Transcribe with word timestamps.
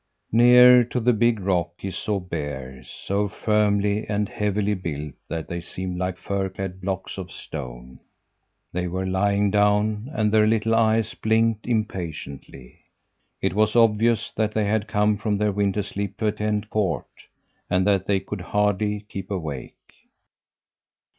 "Near 0.31 0.83
to 0.85 0.99
the 0.99 1.13
big 1.13 1.39
rock 1.41 1.73
he 1.77 1.91
saw 1.91 2.19
bears, 2.19 2.89
so 2.89 3.27
firmly 3.27 4.07
and 4.09 4.27
heavily 4.27 4.73
built 4.73 5.13
that 5.27 5.47
they 5.47 5.61
seemed 5.61 5.99
like 5.99 6.17
fur 6.17 6.49
clad 6.49 6.81
blocks 6.81 7.19
of 7.19 7.29
stone. 7.31 7.99
They 8.71 8.87
were 8.87 9.05
lying 9.05 9.51
down 9.51 10.09
and 10.11 10.31
their 10.31 10.47
little 10.47 10.73
eyes 10.73 11.13
blinked 11.13 11.67
impatiently; 11.67 12.79
it 13.43 13.53
was 13.53 13.75
obvious 13.75 14.31
that 14.31 14.53
they 14.53 14.65
had 14.65 14.87
come 14.87 15.17
from 15.17 15.37
their 15.37 15.51
winter 15.51 15.83
sleep 15.83 16.17
to 16.17 16.25
attend 16.25 16.71
court, 16.71 17.27
and 17.69 17.85
that 17.85 18.07
they 18.07 18.19
could 18.19 18.41
hardly 18.41 19.01
keep 19.01 19.29
awake. 19.29 19.77